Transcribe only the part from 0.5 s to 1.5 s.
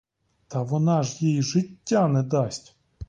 вона ж їй